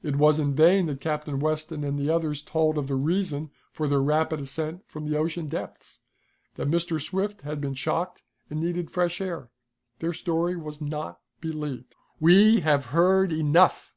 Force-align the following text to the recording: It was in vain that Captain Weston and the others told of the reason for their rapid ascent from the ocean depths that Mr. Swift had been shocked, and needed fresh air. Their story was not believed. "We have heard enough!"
It 0.00 0.14
was 0.14 0.38
in 0.38 0.54
vain 0.54 0.86
that 0.86 1.00
Captain 1.00 1.40
Weston 1.40 1.82
and 1.82 1.98
the 1.98 2.08
others 2.08 2.40
told 2.40 2.78
of 2.78 2.86
the 2.86 2.94
reason 2.94 3.50
for 3.72 3.88
their 3.88 4.00
rapid 4.00 4.38
ascent 4.38 4.84
from 4.86 5.06
the 5.06 5.18
ocean 5.18 5.48
depths 5.48 5.98
that 6.54 6.70
Mr. 6.70 7.00
Swift 7.00 7.40
had 7.40 7.60
been 7.60 7.74
shocked, 7.74 8.22
and 8.48 8.60
needed 8.60 8.92
fresh 8.92 9.20
air. 9.20 9.50
Their 9.98 10.12
story 10.12 10.54
was 10.54 10.80
not 10.80 11.18
believed. 11.40 11.96
"We 12.20 12.60
have 12.60 12.84
heard 12.94 13.32
enough!" 13.32 13.92